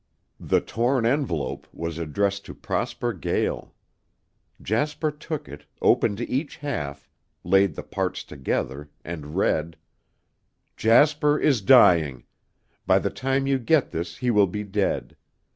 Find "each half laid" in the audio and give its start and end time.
6.21-7.75